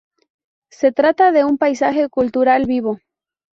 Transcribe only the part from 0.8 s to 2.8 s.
trata de un paisaje cultural